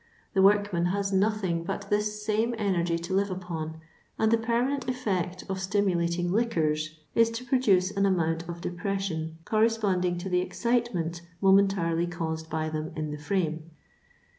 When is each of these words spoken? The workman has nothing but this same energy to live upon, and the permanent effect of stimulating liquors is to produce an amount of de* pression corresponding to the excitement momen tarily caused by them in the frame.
The 0.33 0.41
workman 0.41 0.85
has 0.87 1.13
nothing 1.13 1.63
but 1.63 1.87
this 1.91 2.25
same 2.25 2.55
energy 2.57 2.97
to 2.97 3.13
live 3.13 3.29
upon, 3.29 3.75
and 4.17 4.31
the 4.31 4.37
permanent 4.39 4.89
effect 4.89 5.43
of 5.47 5.59
stimulating 5.61 6.31
liquors 6.33 6.97
is 7.13 7.29
to 7.29 7.45
produce 7.45 7.91
an 7.95 8.07
amount 8.07 8.49
of 8.49 8.61
de* 8.61 8.71
pression 8.71 9.37
corresponding 9.45 10.17
to 10.17 10.27
the 10.27 10.41
excitement 10.41 11.21
momen 11.39 11.67
tarily 11.67 12.09
caused 12.11 12.49
by 12.49 12.67
them 12.67 12.91
in 12.95 13.11
the 13.11 13.19
frame. 13.19 13.69